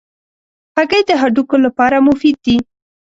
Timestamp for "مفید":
2.07-2.37